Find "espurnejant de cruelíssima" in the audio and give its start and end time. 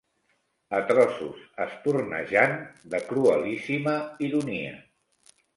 1.65-3.95